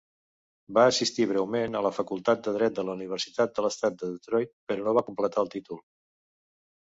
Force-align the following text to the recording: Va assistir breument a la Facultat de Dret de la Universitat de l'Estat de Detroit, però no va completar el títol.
Va 0.77 0.85
assistir 0.91 1.25
breument 1.31 1.77
a 1.79 1.81
la 1.87 1.91
Facultat 1.97 2.41
de 2.47 2.53
Dret 2.55 2.75
de 2.79 2.85
la 2.87 2.95
Universitat 2.99 3.53
de 3.59 3.65
l'Estat 3.65 3.99
de 3.99 4.09
Detroit, 4.13 4.53
però 4.71 4.87
no 4.87 4.95
va 4.99 5.07
completar 5.11 5.45
el 5.47 5.53
títol. 5.57 5.83